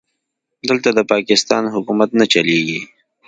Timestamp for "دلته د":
0.69-0.99